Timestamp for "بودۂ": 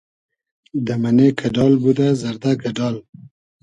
1.81-2.07